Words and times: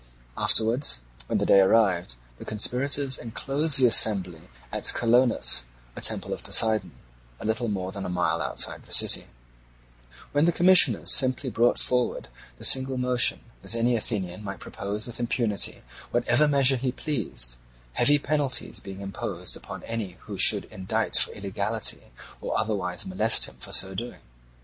Afterwards, 0.35 1.01
when 1.27 1.37
the 1.37 1.45
day 1.45 1.59
arrived, 1.59 2.15
the 2.39 2.43
conspirators 2.43 3.19
enclosed 3.19 3.77
the 3.77 3.85
assembly 3.85 4.41
in 4.73 4.81
Colonus, 4.95 5.65
a 5.95 6.01
temple 6.01 6.33
of 6.33 6.43
Poseidon, 6.43 6.93
a 7.39 7.45
little 7.45 7.67
more 7.67 7.91
than 7.91 8.03
a 8.03 8.09
mile 8.09 8.41
outside 8.41 8.81
the 8.81 8.93
city; 8.93 9.27
when 10.31 10.45
the 10.45 10.51
commissioners 10.51 11.13
simply 11.13 11.51
brought 11.51 11.77
forward 11.79 12.29
this 12.57 12.69
single 12.71 12.97
motion, 12.97 13.41
that 13.61 13.75
any 13.75 13.95
Athenian 13.95 14.43
might 14.43 14.59
propose 14.59 15.05
with 15.05 15.19
impunity 15.19 15.83
whatever 16.09 16.47
measure 16.47 16.77
he 16.77 16.91
pleased, 16.91 17.57
heavy 17.93 18.17
penalties 18.17 18.79
being 18.79 19.01
imposed 19.01 19.55
upon 19.55 19.83
any 19.83 20.17
who 20.21 20.35
should 20.35 20.65
indict 20.71 21.15
for 21.19 21.29
illegality, 21.33 22.05
or 22.41 22.57
otherwise 22.57 23.05
molest 23.05 23.45
him 23.45 23.57
for 23.57 23.71
so 23.71 23.93
doing. 23.93 24.21